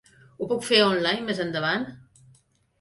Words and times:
Ho 0.37 0.47
puc 0.53 0.65
fer 0.69 0.79
online 0.85 1.27
més 1.29 1.43
endavant? 1.45 1.89